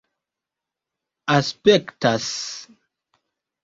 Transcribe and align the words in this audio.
aspektas 1.35 2.27